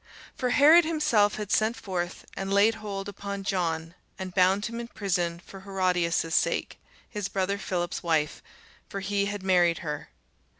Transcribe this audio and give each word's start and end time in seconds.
For 0.35 0.49
Herod 0.49 0.83
himself 0.83 1.35
had 1.35 1.51
sent 1.51 1.77
forth 1.77 2.25
and 2.35 2.51
laid 2.51 2.73
hold 2.81 3.07
upon 3.07 3.43
John, 3.43 3.93
and 4.17 4.33
bound 4.33 4.65
him 4.65 4.79
in 4.79 4.87
prison 4.87 5.39
for 5.45 5.59
Herodias' 5.61 6.33
sake, 6.33 6.79
his 7.07 7.27
brother 7.27 7.59
Philip's 7.59 8.01
wife: 8.01 8.41
for 8.89 9.01
he 9.01 9.27
had 9.27 9.43
married 9.43 9.77
her. 9.85 10.09